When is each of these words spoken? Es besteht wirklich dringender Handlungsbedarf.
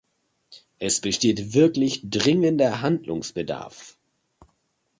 Es 0.79 0.99
besteht 0.99 1.53
wirklich 1.53 2.01
dringender 2.09 2.81
Handlungsbedarf. 2.81 3.99